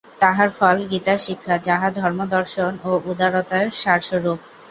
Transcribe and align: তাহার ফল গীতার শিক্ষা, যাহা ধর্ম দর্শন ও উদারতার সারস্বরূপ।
তাহার 0.21 0.49
ফল 0.57 0.77
গীতার 0.91 1.19
শিক্ষা, 1.19 1.55
যাহা 1.67 1.87
ধর্ম 1.99 2.19
দর্শন 2.35 2.71
ও 2.83 3.01
উদারতার 3.11 3.65
সারস্বরূপ। 3.81 4.39